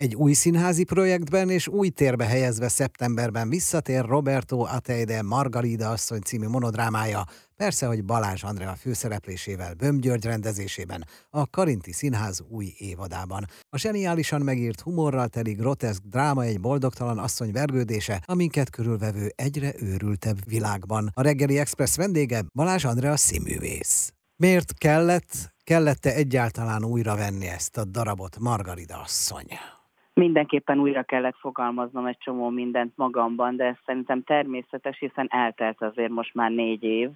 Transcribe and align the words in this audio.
Egy 0.00 0.14
új 0.14 0.32
színházi 0.32 0.84
projektben 0.84 1.50
és 1.50 1.68
új 1.68 1.88
térbe 1.88 2.24
helyezve 2.24 2.68
szeptemberben 2.68 3.48
visszatér 3.48 4.04
Roberto 4.04 4.58
Ateide 4.60 5.22
Margarida 5.22 5.90
asszony 5.90 6.20
című 6.20 6.46
monodrámája, 6.46 7.24
persze, 7.56 7.86
hogy 7.86 8.04
Balázs 8.04 8.42
Andrea 8.42 8.74
főszereplésével 8.74 9.74
Bömgyörgy 9.74 10.24
rendezésében, 10.24 11.06
a 11.30 11.50
Karinti 11.50 11.92
Színház 11.92 12.42
új 12.48 12.74
évadában. 12.78 13.44
A 13.68 13.78
zseniálisan 13.78 14.40
megírt 14.40 14.80
humorral 14.80 15.28
teli 15.28 15.52
groteszk 15.52 16.02
dráma 16.02 16.42
egy 16.42 16.60
boldogtalan 16.60 17.18
asszony 17.18 17.52
vergődése, 17.52 18.22
aminket 18.24 18.70
körülvevő 18.70 19.32
egyre 19.34 19.72
őrültebb 19.78 20.38
világban. 20.46 21.10
A 21.14 21.22
reggeli 21.22 21.58
express 21.58 21.96
vendége 21.96 22.44
Balázs 22.54 22.84
Andrea 22.84 23.16
színművész. 23.16 24.12
Miért 24.36 24.74
kellett, 24.78 25.54
kellette 25.64 26.14
egyáltalán 26.14 26.84
újra 26.84 27.16
venni 27.16 27.46
ezt 27.46 27.76
a 27.76 27.84
darabot 27.84 28.38
Margarida 28.38 29.00
asszony? 29.00 29.46
Mindenképpen 30.20 30.78
újra 30.78 31.02
kellett 31.02 31.36
fogalmaznom 31.38 32.06
egy 32.06 32.18
csomó 32.18 32.48
mindent 32.48 32.92
magamban, 32.96 33.56
de 33.56 33.64
ez 33.64 33.76
szerintem 33.86 34.22
természetes, 34.22 34.98
hiszen 34.98 35.26
eltelt 35.30 35.82
azért 35.82 36.10
most 36.10 36.34
már 36.34 36.50
négy 36.50 36.82
év, 36.82 37.10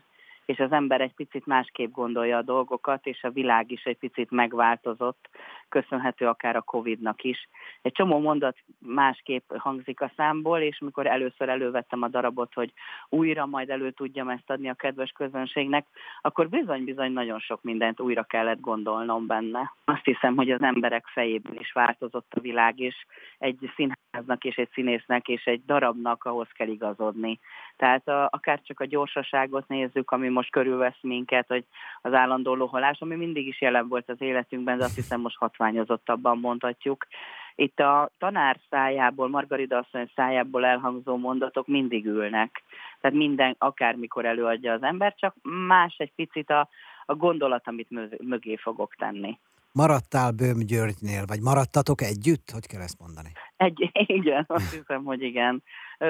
és 0.46 0.58
az 0.58 0.72
ember 0.72 1.00
egy 1.00 1.14
picit 1.14 1.46
másképp 1.46 1.92
gondolja 1.92 2.36
a 2.36 2.42
dolgokat, 2.42 3.06
és 3.06 3.22
a 3.22 3.30
világ 3.30 3.70
is 3.70 3.84
egy 3.84 3.98
picit 3.98 4.30
megváltozott, 4.30 5.28
köszönhető 5.68 6.26
akár 6.26 6.56
a 6.56 6.60
Covid-nak 6.60 7.22
is. 7.22 7.48
Egy 7.82 7.92
csomó 7.92 8.18
mondat 8.18 8.56
másképp 8.78 9.52
hangzik 9.56 10.00
a 10.00 10.12
számból, 10.16 10.58
és 10.58 10.78
mikor 10.78 11.06
először 11.06 11.48
elővettem 11.48 12.02
a 12.02 12.08
darabot, 12.08 12.54
hogy 12.54 12.72
újra 13.08 13.46
majd 13.46 13.70
elő 13.70 13.90
tudjam 13.90 14.28
ezt 14.28 14.50
adni 14.50 14.68
a 14.68 14.74
kedves 14.74 15.10
közönségnek, 15.10 15.86
akkor 16.20 16.48
bizony-bizony 16.48 17.12
nagyon 17.12 17.38
sok 17.38 17.62
mindent 17.62 18.00
újra 18.00 18.22
kellett 18.22 18.60
gondolnom 18.60 19.26
benne. 19.26 19.72
Azt 19.84 20.04
hiszem, 20.04 20.36
hogy 20.36 20.50
az 20.50 20.62
emberek 20.62 21.06
fejében 21.06 21.56
is 21.58 21.72
változott 21.72 22.32
a 22.34 22.40
világ, 22.40 22.78
és 22.78 23.06
egy 23.38 23.70
színháznak 24.14 24.44
és 24.44 24.56
egy 24.56 24.68
színésznek 24.72 25.28
és 25.28 25.44
egy 25.44 25.64
darabnak 25.66 26.24
ahhoz 26.24 26.48
kell 26.52 26.68
igazodni. 26.68 27.38
Tehát 27.76 28.08
a, 28.08 28.28
akár 28.30 28.60
csak 28.62 28.80
a 28.80 28.84
gyorsaságot 28.84 29.68
nézzük, 29.68 30.10
ami 30.10 30.28
most 30.28 30.50
körülvesz 30.50 31.00
minket, 31.00 31.46
hogy 31.48 31.64
az 32.02 32.12
állandó 32.12 32.54
loholás, 32.54 33.00
ami 33.00 33.14
mindig 33.14 33.46
is 33.46 33.60
jelen 33.60 33.88
volt 33.88 34.08
az 34.08 34.20
életünkben, 34.20 34.78
de 34.78 34.84
azt 34.84 34.94
hiszem 34.94 35.20
most 35.20 35.36
hatványozottabban 35.36 36.38
mondhatjuk. 36.38 37.06
Itt 37.54 37.80
a 37.80 38.10
tanár 38.18 38.56
szájából, 38.70 39.28
Margarida 39.28 39.78
asszony 39.78 40.10
szájából 40.14 40.64
elhangzó 40.64 41.16
mondatok 41.16 41.66
mindig 41.66 42.06
ülnek. 42.06 42.62
Tehát 43.00 43.16
minden, 43.16 43.54
akármikor 43.58 44.24
előadja 44.24 44.72
az 44.72 44.82
ember, 44.82 45.14
csak 45.14 45.34
más 45.42 45.94
egy 45.98 46.12
picit 46.16 46.50
a, 46.50 46.68
a 47.06 47.14
gondolat, 47.14 47.68
amit 47.68 48.20
mögé 48.20 48.56
fogok 48.56 48.94
tenni. 48.94 49.38
Maradtál 49.78 50.30
Böhm 50.30 50.58
Györgynél, 50.58 51.24
vagy 51.26 51.40
maradtatok 51.40 52.02
együtt? 52.02 52.50
Hogy 52.50 52.66
kell 52.66 52.80
ezt 52.80 52.98
mondani? 52.98 53.30
Egy, 53.56 53.90
igen, 54.20 54.44
azt 54.48 54.74
hiszem, 54.74 55.04
hogy 55.04 55.22
igen. 55.22 55.62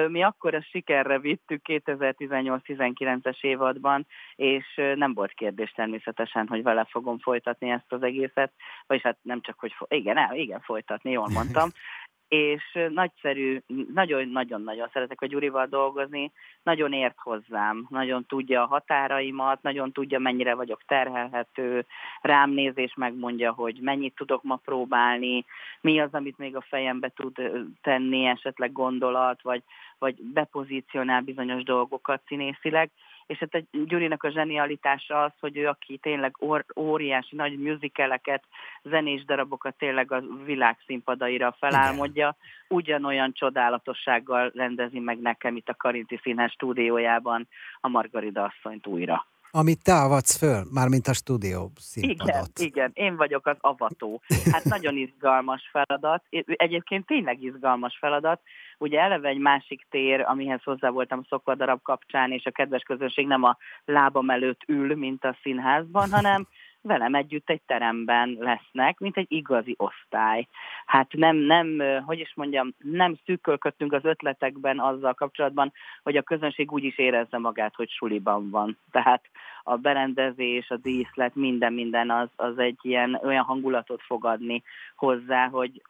Mi 0.07 0.23
akkor 0.23 0.55
a 0.55 0.61
sikerre 0.61 1.19
vittük 1.19 1.61
2018-19-es 1.63 3.43
évadban, 3.43 4.07
és 4.35 4.65
nem 4.95 5.13
volt 5.13 5.33
kérdés 5.33 5.71
természetesen, 5.71 6.47
hogy 6.47 6.63
vele 6.63 6.87
fogom 6.89 7.19
folytatni 7.19 7.69
ezt 7.69 7.91
az 7.91 8.03
egészet, 8.03 8.51
vagyis 8.87 9.03
hát 9.03 9.17
nem 9.21 9.41
csak, 9.41 9.59
hogy 9.59 9.75
igen, 9.87 10.17
el, 10.17 10.35
igen, 10.35 10.61
folytatni, 10.61 11.11
jól 11.11 11.29
mondtam, 11.33 11.69
és 12.27 12.79
nagyszerű, 12.89 13.61
nagyon-nagyon-nagyon 13.93 14.89
szeretek 14.93 15.21
a 15.21 15.25
Gyurival 15.25 15.65
dolgozni, 15.65 16.31
nagyon 16.63 16.93
ért 16.93 17.17
hozzám, 17.17 17.85
nagyon 17.89 18.25
tudja 18.25 18.61
a 18.61 18.67
határaimat, 18.67 19.61
nagyon 19.61 19.91
tudja, 19.91 20.19
mennyire 20.19 20.55
vagyok 20.55 20.81
terhelhető, 20.87 21.85
rám 22.21 22.49
néz 22.49 22.77
és 22.77 22.93
megmondja, 22.95 23.51
hogy 23.51 23.79
mennyit 23.81 24.15
tudok 24.15 24.43
ma 24.43 24.55
próbálni, 24.55 25.45
mi 25.81 25.99
az, 25.99 26.13
amit 26.13 26.37
még 26.37 26.55
a 26.55 26.65
fejembe 26.69 27.09
tud 27.15 27.51
tenni, 27.81 28.25
esetleg 28.25 28.71
gondolat, 28.71 29.41
vagy, 29.41 29.63
vagy 29.99 30.15
bepozícionál 30.33 31.21
bizonyos 31.21 31.63
dolgokat 31.63 32.21
színészileg, 32.27 32.89
és 33.27 33.37
hát 33.37 33.55
egy 33.55 33.67
Gyurinak 33.85 34.23
a 34.23 34.31
zsenialitása 34.31 35.23
az, 35.23 35.31
hogy 35.39 35.57
ő, 35.57 35.67
aki 35.67 35.97
tényleg 35.97 36.35
óriási 36.75 37.35
nagy 37.35 37.57
musicaleket, 37.57 38.43
zenés 38.83 39.25
darabokat 39.25 39.75
tényleg 39.77 40.11
a 40.11 40.23
világ 40.45 40.77
színpadaira 40.85 41.55
felálmodja, 41.59 42.35
ugyanolyan 42.69 43.33
csodálatossággal 43.33 44.51
rendezi 44.55 44.99
meg 44.99 45.19
nekem 45.19 45.55
itt 45.55 45.69
a 45.69 45.75
Karinti 45.75 46.19
Színház 46.23 46.51
stúdiójában 46.51 47.47
a 47.81 47.87
Margarida 47.87 48.43
asszonyt 48.43 48.87
újra. 48.87 49.25
Amit 49.57 49.83
te 49.83 49.93
avatsz 49.93 50.37
föl, 50.37 50.63
mármint 50.71 51.07
a 51.07 51.13
stúdió 51.13 51.71
színpadot. 51.75 52.59
Igen, 52.59 52.67
igen, 52.67 52.91
én 52.93 53.15
vagyok 53.15 53.47
az 53.47 53.57
avató. 53.59 54.21
Hát 54.51 54.63
nagyon 54.63 54.97
izgalmas 54.97 55.69
feladat. 55.71 56.23
Egyébként 56.45 57.05
tényleg 57.05 57.43
izgalmas 57.43 57.97
feladat. 57.99 58.41
Ugye 58.77 58.99
eleve 58.99 59.29
egy 59.29 59.37
másik 59.37 59.87
tér, 59.89 60.21
amihez 60.21 60.63
hozzá 60.63 60.89
voltam 60.89 61.23
szokva 61.29 61.55
darab 61.55 61.81
kapcsán, 61.81 62.31
és 62.31 62.45
a 62.45 62.51
kedves 62.51 62.81
közönség 62.81 63.27
nem 63.27 63.43
a 63.43 63.57
lábam 63.85 64.29
előtt 64.29 64.61
ül, 64.67 64.95
mint 64.95 65.23
a 65.23 65.37
színházban, 65.41 66.11
hanem 66.11 66.47
velem 66.85 67.15
együtt 67.15 67.49
egy 67.49 67.61
teremben 67.65 68.37
lesznek, 68.39 68.99
mint 68.99 69.17
egy 69.17 69.31
igazi 69.31 69.75
osztály. 69.77 70.47
Hát 70.85 71.13
nem, 71.13 71.35
nem, 71.35 71.79
hogy 72.05 72.19
is 72.19 72.33
mondjam, 72.35 72.73
nem 72.77 73.15
szűkölködtünk 73.25 73.93
az 73.93 74.05
ötletekben 74.05 74.79
azzal 74.79 75.13
kapcsolatban, 75.13 75.73
hogy 76.03 76.17
a 76.17 76.21
közönség 76.21 76.71
úgy 76.71 76.83
is 76.83 76.97
érezze 76.97 77.37
magát, 77.37 77.75
hogy 77.75 77.89
suliban 77.89 78.49
van. 78.49 78.77
Tehát 78.91 79.21
a 79.63 79.75
berendezés, 79.75 80.69
a 80.69 80.77
díszlet, 80.77 81.35
minden, 81.35 81.73
minden 81.73 82.09
az, 82.09 82.29
az 82.35 82.57
egy 82.57 82.77
ilyen 82.81 83.19
olyan 83.23 83.43
hangulatot 83.43 84.01
fogadni 84.01 84.63
hozzá, 84.95 85.47
hogy, 85.47 85.81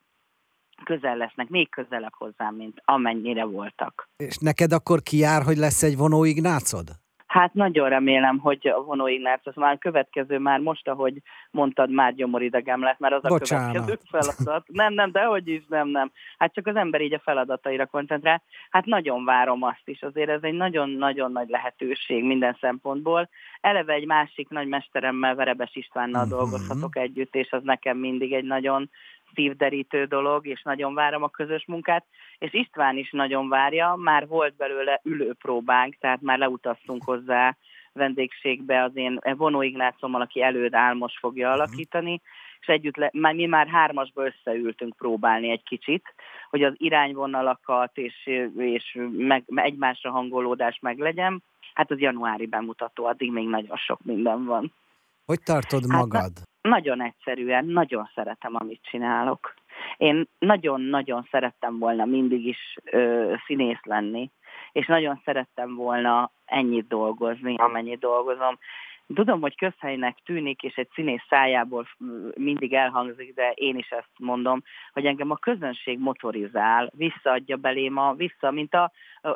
közel 0.83 1.17
lesznek, 1.17 1.49
még 1.49 1.69
közelebb 1.69 2.13
hozzám, 2.13 2.55
mint 2.55 2.81
amennyire 2.85 3.45
voltak. 3.45 4.09
És 4.17 4.37
neked 4.37 4.71
akkor 4.71 5.01
kijár, 5.01 5.43
hogy 5.43 5.57
lesz 5.57 5.83
egy 5.83 5.97
vonó 5.97 6.23
Ignácod? 6.23 7.04
Hát 7.35 7.53
nagyon 7.53 7.89
remélem, 7.89 8.37
hogy 8.37 8.67
a 8.67 8.83
vonó 8.83 9.07
Ignác, 9.07 9.47
az 9.47 9.55
már 9.55 9.77
következő, 9.77 10.39
már 10.39 10.59
most, 10.59 10.87
ahogy 10.87 11.21
mondtad, 11.51 11.89
már 11.89 12.13
gyomoridegem 12.13 12.83
lett, 12.83 12.99
mert 12.99 13.13
az 13.13 13.21
Bocsánat. 13.21 13.67
a 13.67 13.71
következő 13.71 13.97
feladat. 14.09 14.65
Nem, 14.67 14.93
nem, 14.93 15.11
de 15.11 15.23
hogy 15.23 15.47
is, 15.47 15.61
nem, 15.67 15.87
nem. 15.87 16.11
Hát 16.37 16.53
csak 16.53 16.67
az 16.67 16.75
ember 16.75 17.01
így 17.01 17.13
a 17.13 17.19
feladataira 17.19 17.85
koncentrál. 17.85 18.41
Hát 18.69 18.85
nagyon 18.85 19.25
várom 19.25 19.63
azt 19.63 19.81
is, 19.85 20.01
azért 20.01 20.29
ez 20.29 20.43
egy 20.43 20.53
nagyon-nagyon 20.53 21.31
nagy 21.31 21.49
lehetőség 21.49 22.23
minden 22.23 22.57
szempontból. 22.59 23.29
Eleve 23.61 23.93
egy 23.93 24.05
másik 24.05 24.49
nagy 24.49 24.67
mesteremmel, 24.67 25.35
Verebes 25.35 25.75
Istvánnal 25.75 26.23
uh-huh. 26.23 26.39
dolgozhatok 26.39 26.97
együtt, 26.97 27.35
és 27.35 27.51
az 27.51 27.63
nekem 27.63 27.97
mindig 27.97 28.33
egy 28.33 28.45
nagyon 28.45 28.89
szívderítő 29.35 30.05
dolog, 30.05 30.47
és 30.47 30.61
nagyon 30.63 30.93
várom 30.93 31.23
a 31.23 31.29
közös 31.29 31.65
munkát, 31.67 32.05
és 32.37 32.53
István 32.53 32.97
is 32.97 33.11
nagyon 33.11 33.49
várja, 33.49 33.95
már 33.95 34.27
volt 34.27 34.55
belőle 34.55 34.99
ülőpróbánk, 35.03 35.95
tehát 35.99 36.21
már 36.21 36.37
leutaztunk 36.37 37.03
hozzá 37.03 37.55
vendégségbe 37.93 38.83
az 38.83 38.91
én 38.93 39.19
vonó 39.37 39.61
Ignácommal, 39.61 40.21
aki 40.21 40.41
előd 40.41 40.73
Álmos 40.73 41.17
fogja 41.19 41.49
mhm. 41.49 41.59
alakítani, 41.59 42.21
és 42.59 42.67
együtt, 42.67 42.95
le, 42.95 43.09
már, 43.13 43.33
mi 43.33 43.45
már 43.45 43.67
hármasba 43.67 44.25
összeültünk 44.25 44.95
próbálni 44.95 45.49
egy 45.49 45.63
kicsit, 45.63 46.03
hogy 46.49 46.63
az 46.63 46.73
irányvonalakat 46.77 47.97
és, 47.97 48.29
és 48.57 48.97
meg, 49.11 49.43
egymásra 49.55 50.11
hangolódás 50.11 50.79
meglegyen. 50.81 51.43
Hát 51.73 51.91
az 51.91 51.99
januári 51.99 52.45
bemutató, 52.45 53.05
addig 53.05 53.31
még 53.31 53.47
nagyon 53.47 53.77
sok 53.77 53.99
minden 54.03 54.45
van. 54.45 54.73
Hogy 55.25 55.39
tartod 55.43 55.85
magad? 55.87 56.31
Nagyon 56.65 57.01
egyszerűen, 57.01 57.65
nagyon 57.65 58.09
szeretem, 58.15 58.55
amit 58.55 58.81
csinálok. 58.83 59.53
Én 59.97 60.27
nagyon-nagyon 60.39 61.27
szerettem 61.31 61.79
volna 61.79 62.05
mindig 62.05 62.45
is 62.45 62.75
ö, 62.83 63.33
színész 63.45 63.83
lenni, 63.83 64.31
és 64.71 64.85
nagyon 64.85 65.21
szerettem 65.25 65.75
volna 65.75 66.31
ennyit 66.45 66.87
dolgozni, 66.87 67.55
amennyit 67.57 67.99
dolgozom. 67.99 68.57
Tudom, 69.13 69.41
hogy 69.41 69.57
közhelynek 69.57 70.17
tűnik, 70.25 70.63
és 70.63 70.75
egy 70.75 70.89
színész 70.93 71.25
szájából 71.29 71.87
mindig 72.35 72.73
elhangzik, 72.73 73.33
de 73.33 73.51
én 73.51 73.77
is 73.77 73.89
ezt 73.89 74.11
mondom, 74.19 74.61
hogy 74.93 75.05
engem 75.05 75.31
a 75.31 75.37
közönség 75.37 75.99
motorizál, 75.99 76.91
visszaadja 76.95 77.55
belém 77.55 77.97
a 77.97 78.13
vissza, 78.13 78.51
mint 78.51 78.73
a 78.73 78.91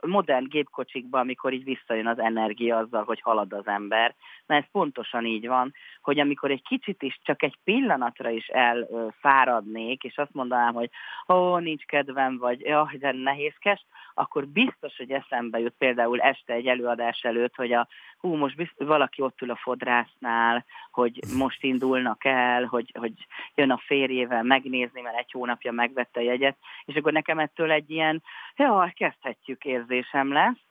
modern 0.07 0.47
gépkocsikban, 0.47 1.21
amikor 1.21 1.53
így 1.53 1.63
visszajön 1.63 2.07
az 2.07 2.19
energia 2.19 2.77
azzal, 2.77 3.03
hogy 3.03 3.21
halad 3.21 3.53
az 3.53 3.68
ember. 3.68 4.15
Na 4.45 4.56
ez 4.56 4.63
pontosan 4.71 5.25
így 5.25 5.47
van, 5.47 5.74
hogy 6.01 6.19
amikor 6.19 6.51
egy 6.51 6.63
kicsit 6.63 7.01
is, 7.01 7.19
csak 7.24 7.44
egy 7.44 7.57
pillanatra 7.63 8.30
is 8.30 8.47
elfáradnék, 8.47 10.03
és 10.03 10.18
azt 10.18 10.33
mondanám, 10.33 10.74
hogy 10.74 10.89
ó, 11.27 11.57
nincs 11.57 11.86
kedvem, 11.86 12.38
vagy 12.38 12.59
jaj, 12.59 12.97
de 12.97 13.12
nehézkes, 13.12 13.86
akkor 14.13 14.47
biztos, 14.47 14.97
hogy 14.97 15.12
eszembe 15.12 15.59
jut 15.59 15.75
például 15.77 16.19
este 16.19 16.53
egy 16.53 16.68
előadás 16.68 17.21
előtt, 17.21 17.56
hogy 17.56 17.71
a 17.74 17.88
hú, 18.18 18.36
most 18.36 18.56
biztos, 18.56 18.88
valaki 18.88 19.21
ott 19.21 19.41
ül 19.41 19.51
a 19.51 19.56
fodrásznál, 19.56 20.65
hogy 20.91 21.19
most 21.38 21.63
indulnak 21.63 22.25
el, 22.25 22.63
hogy, 22.63 22.91
hogy 23.00 23.13
jön 23.56 23.71
a 23.71 23.81
férjével 23.86 24.44
megnézni, 24.44 25.01
mert 25.01 25.18
egy 25.18 25.31
hónapja 25.31 25.71
megvette 25.71 26.19
a 26.19 26.24
jegyet, 26.24 26.57
és 26.86 26.95
akkor 26.95 27.12
nekem 27.12 27.39
ettől 27.39 27.71
egy 27.71 27.89
ilyen, 27.89 28.24
ja, 28.56 28.91
kezdhetjük 28.95 29.65
érzésem 29.80 30.31
lesz, 30.34 30.62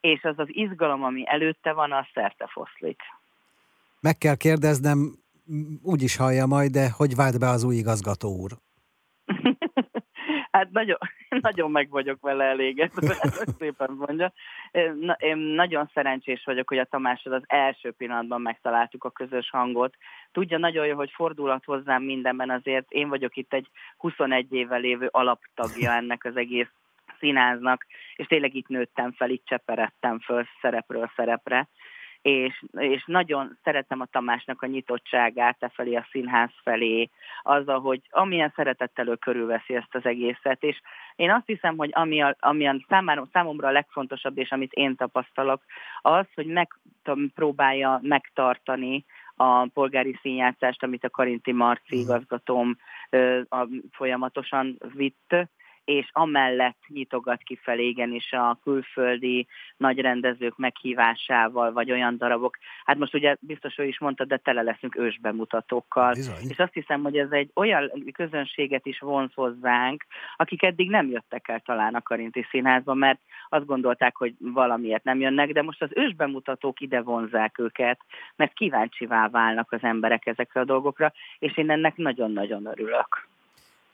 és 0.00 0.22
az 0.22 0.38
az 0.38 0.48
izgalom, 0.48 1.04
ami 1.04 1.24
előtte 1.26 1.72
van, 1.72 1.92
az 1.92 2.04
szerte 2.14 2.46
foszlik. 2.46 3.00
Meg 4.00 4.18
kell 4.18 4.36
kérdeznem, 4.36 5.18
úgy 5.82 6.02
is 6.02 6.16
hallja 6.16 6.46
majd, 6.46 6.70
de 6.70 6.90
hogy 6.96 7.14
vált 7.14 7.38
be 7.38 7.48
az 7.48 7.64
új 7.64 7.74
igazgató 7.74 8.28
úr? 8.28 8.50
hát 10.52 10.70
nagyon, 10.70 10.98
nagyon 11.48 11.70
meg 11.70 11.88
vagyok 11.90 12.20
vele 12.20 12.44
elégedve, 12.44 13.14
szépen 13.58 13.90
mondja. 13.98 14.32
Na, 15.00 15.12
én 15.12 15.36
nagyon 15.36 15.90
szerencsés 15.94 16.42
vagyok, 16.44 16.68
hogy 16.68 16.78
a 16.78 16.84
Tamással 16.84 17.32
az 17.32 17.42
első 17.46 17.90
pillanatban 17.90 18.40
megtaláltuk 18.40 19.04
a 19.04 19.10
közös 19.10 19.50
hangot. 19.50 19.94
Tudja 20.32 20.58
nagyon 20.58 20.86
jó, 20.86 20.96
hogy 20.96 21.10
fordulat 21.14 21.64
hozzám 21.64 22.02
mindenben, 22.02 22.50
azért 22.50 22.90
én 22.90 23.08
vagyok 23.08 23.36
itt 23.36 23.52
egy 23.52 23.68
21 23.96 24.52
éve 24.52 24.76
lévő 24.76 25.08
alaptagja 25.10 25.92
ennek 25.92 26.24
az 26.24 26.36
egész 26.36 26.68
színáznak, 27.18 27.86
és 28.16 28.26
tényleg 28.26 28.54
itt 28.54 28.68
nőttem 28.68 29.12
fel, 29.12 29.30
itt 29.30 29.44
cseperedtem 29.44 30.18
föl 30.18 30.44
szerepről 30.60 31.10
szerepre, 31.16 31.68
és, 32.22 32.64
és 32.76 33.04
nagyon 33.06 33.58
szeretem 33.64 34.00
a 34.00 34.06
Tamásnak 34.06 34.62
a 34.62 34.66
nyitottságát 34.66 35.56
e 35.60 35.68
felé, 35.68 35.94
a 35.94 36.06
színház 36.10 36.50
felé, 36.62 37.10
azzal, 37.42 37.80
hogy 37.80 38.00
amilyen 38.10 38.52
szeretettel 38.56 39.08
ő 39.08 39.14
körülveszi 39.14 39.74
ezt 39.74 39.94
az 39.94 40.04
egészet, 40.04 40.62
és 40.62 40.80
én 41.16 41.30
azt 41.30 41.46
hiszem, 41.46 41.76
hogy 41.76 41.90
ami, 41.92 42.22
a, 42.22 42.36
ami 42.40 42.66
a 42.68 42.76
számára, 42.88 43.28
számomra 43.32 43.68
a 43.68 43.72
legfontosabb, 43.72 44.38
és 44.38 44.50
amit 44.50 44.72
én 44.72 44.96
tapasztalok, 44.96 45.62
az, 46.00 46.26
hogy 46.34 46.46
megpróbálja 46.46 47.98
megtartani 48.02 49.04
a 49.36 49.66
polgári 49.66 50.18
színjátszást, 50.22 50.82
amit 50.82 51.04
a 51.04 51.10
Karinti 51.10 51.52
Marci 51.52 51.96
mhm. 51.96 52.04
igazgatóm 52.04 52.76
ö, 53.10 53.40
a, 53.48 53.66
folyamatosan 53.90 54.78
vitt, 54.94 55.34
és 55.88 56.08
amellett 56.12 56.78
nyitogat 56.88 57.42
kifelé 57.42 57.86
igenis 57.86 58.32
a 58.32 58.58
külföldi 58.62 59.46
nagy 59.76 59.98
rendezők 59.98 60.56
meghívásával, 60.56 61.72
vagy 61.72 61.90
olyan 61.90 62.16
darabok. 62.16 62.58
Hát 62.84 62.98
most 62.98 63.14
ugye 63.14 63.36
biztos, 63.40 63.74
hogy 63.74 63.86
is 63.86 63.98
mondta, 63.98 64.24
de 64.24 64.36
tele 64.36 64.62
leszünk 64.62 64.96
ősbemutatókkal. 64.96 66.12
Bizony. 66.12 66.48
És 66.48 66.58
azt 66.58 66.72
hiszem, 66.72 67.02
hogy 67.02 67.18
ez 67.18 67.30
egy 67.30 67.50
olyan 67.54 67.90
közönséget 68.12 68.86
is 68.86 68.98
vonz 68.98 69.34
hozzánk, 69.34 70.04
akik 70.36 70.62
eddig 70.62 70.90
nem 70.90 71.10
jöttek 71.10 71.48
el 71.48 71.60
talán 71.60 71.94
a 71.94 72.02
Karinti 72.02 72.46
Színházba, 72.50 72.94
mert 72.94 73.20
azt 73.48 73.66
gondolták, 73.66 74.16
hogy 74.16 74.34
valamiért 74.38 75.04
nem 75.04 75.20
jönnek, 75.20 75.52
de 75.52 75.62
most 75.62 75.82
az 75.82 75.90
ősbemutatók 75.94 76.80
ide 76.80 77.00
vonzák 77.00 77.58
őket, 77.58 78.00
mert 78.36 78.52
kíváncsivá 78.52 79.28
válnak 79.28 79.72
az 79.72 79.82
emberek 79.82 80.26
ezekre 80.26 80.60
a 80.60 80.64
dolgokra, 80.64 81.12
és 81.38 81.56
én 81.56 81.70
ennek 81.70 81.96
nagyon-nagyon 81.96 82.66
örülök. 82.66 83.28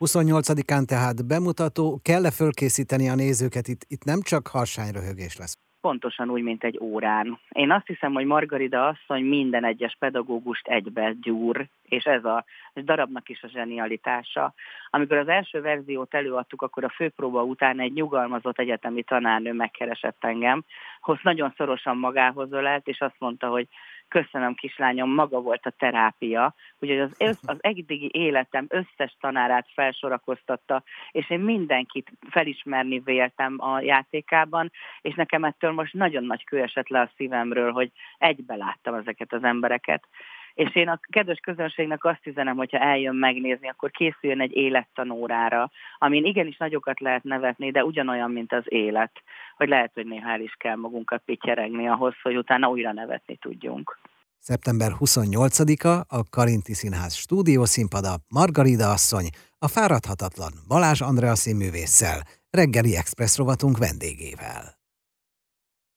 28-án 0.05 0.85
tehát 0.85 1.27
bemutató, 1.27 1.99
kell-e 2.03 2.31
fölkészíteni 2.31 3.09
a 3.09 3.15
nézőket? 3.15 3.67
Itt, 3.67 3.81
itt 3.87 4.03
nem 4.03 4.21
csak 4.21 4.47
harsányröhögés 4.47 5.37
lesz. 5.37 5.57
Pontosan 5.81 6.29
úgy, 6.29 6.41
mint 6.41 6.63
egy 6.63 6.79
órán. 6.81 7.39
Én 7.49 7.71
azt 7.71 7.87
hiszem, 7.87 8.13
hogy 8.13 8.25
Margarida 8.25 8.87
asszony 8.87 9.23
minden 9.23 9.65
egyes 9.65 9.95
pedagógust 9.99 10.67
egybe 10.67 11.15
gyúr, 11.21 11.67
és 11.83 12.03
ez 12.03 12.25
a 12.25 12.45
darabnak 12.75 13.29
is 13.29 13.43
a 13.43 13.47
zsenialitása. 13.47 14.53
Amikor 14.89 15.17
az 15.17 15.27
első 15.27 15.61
verziót 15.61 16.13
előadtuk, 16.13 16.61
akkor 16.61 16.83
a 16.83 16.93
főpróba 16.95 17.43
után 17.43 17.79
egy 17.79 17.93
nyugalmazott 17.93 18.59
egyetemi 18.59 19.03
tanárnő 19.03 19.53
megkeresett 19.53 20.23
engem, 20.23 20.63
hoz 20.99 21.19
nagyon 21.23 21.53
szorosan 21.57 21.97
magához 21.97 22.51
ölelt, 22.51 22.87
és 22.87 22.99
azt 22.99 23.19
mondta, 23.19 23.47
hogy 23.47 23.67
köszönöm 24.07 24.53
kislányom, 24.53 25.09
maga 25.13 25.41
volt 25.41 25.65
a 25.65 25.73
terápia, 25.77 26.53
úgyhogy 26.79 26.99
az, 26.99 27.11
össz, 27.17 27.39
az 27.45 27.57
eddigi 27.59 28.09
életem 28.13 28.65
összes 28.69 29.17
tanárát 29.19 29.67
felsorakoztatta, 29.73 30.83
és 31.11 31.29
én 31.29 31.39
mindenkit 31.39 32.11
felismerni 32.29 32.99
véltem 32.99 33.55
a 33.57 33.81
játékában, 33.81 34.71
és 35.01 35.15
nekem 35.15 35.43
ettől 35.43 35.71
most 35.71 35.93
nagyon 35.93 36.23
nagy 36.23 36.43
kő 36.43 36.61
esett 36.61 36.87
le 36.87 36.99
a 36.99 37.11
szívemről, 37.15 37.71
hogy 37.71 37.91
egybe 38.17 38.55
láttam 38.55 38.93
ezeket 38.93 39.33
az 39.33 39.43
embereket. 39.43 40.07
És 40.55 40.75
én 40.75 40.87
a 40.87 40.99
kedves 41.09 41.39
közönségnek 41.39 42.03
azt 42.03 42.27
üzenem, 42.27 42.55
hogyha 42.55 42.77
eljön 42.77 43.15
megnézni, 43.15 43.69
akkor 43.69 43.91
készüljön 43.91 44.41
egy 44.41 44.55
élettanórára, 44.55 45.71
amin 45.97 46.25
igenis 46.25 46.57
nagyokat 46.57 46.99
lehet 46.99 47.23
nevetni, 47.23 47.71
de 47.71 47.83
ugyanolyan, 47.83 48.31
mint 48.31 48.53
az 48.53 48.63
élet, 48.65 49.11
hogy 49.55 49.67
lehet, 49.67 49.91
hogy 49.93 50.05
néha 50.05 50.29
el 50.29 50.41
is 50.41 50.53
kell 50.57 50.75
magunkat 50.75 51.21
pityeregni 51.25 51.87
ahhoz, 51.87 52.13
hogy 52.21 52.37
utána 52.37 52.69
újra 52.69 52.93
nevetni 52.93 53.35
tudjunk. 53.35 53.97
Szeptember 54.39 54.91
28-a 54.99 56.15
a 56.17 56.23
Karinti 56.29 56.73
Színház 56.73 57.15
stúdiószínpada 57.15 58.15
Margarida 58.29 58.91
asszony, 58.91 59.27
a 59.59 59.67
fáradhatatlan 59.67 60.51
Balázs 60.67 61.01
Andrea 61.01 61.35
színművésszel, 61.35 62.19
reggeli 62.49 62.95
express 62.95 63.37
rovatunk 63.37 63.77
vendégével. 63.77 64.74